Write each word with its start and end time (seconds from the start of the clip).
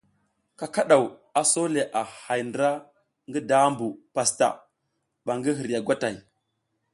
Kakadaw 0.59 1.03
a 1.39 1.41
so 1.51 1.63
le 1.73 1.81
a 1.99 2.01
hay 2.21 2.41
ndra 2.47 2.69
ngi 3.27 3.39
dabu 3.49 3.87
pastaʼa 4.13 4.59
ban 5.25 5.39
gi 5.43 5.51
hirya 5.59 5.79
gwatay. 5.85 6.15